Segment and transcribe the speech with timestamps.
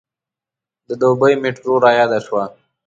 [0.87, 2.43] د دوبۍ میټرو رایاده شوه.